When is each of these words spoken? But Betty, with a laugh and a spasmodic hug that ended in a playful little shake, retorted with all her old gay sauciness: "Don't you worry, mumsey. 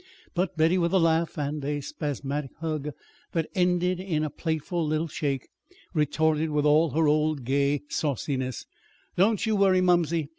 But 0.33 0.57
Betty, 0.57 0.79
with 0.79 0.93
a 0.93 0.97
laugh 0.97 1.37
and 1.37 1.63
a 1.63 1.79
spasmodic 1.79 2.55
hug 2.59 2.89
that 3.33 3.51
ended 3.53 3.99
in 3.99 4.23
a 4.23 4.31
playful 4.31 4.83
little 4.83 5.07
shake, 5.07 5.47
retorted 5.93 6.49
with 6.49 6.65
all 6.65 6.89
her 6.89 7.07
old 7.07 7.43
gay 7.45 7.83
sauciness: 7.87 8.65
"Don't 9.15 9.45
you 9.45 9.55
worry, 9.55 9.79
mumsey. 9.79 10.29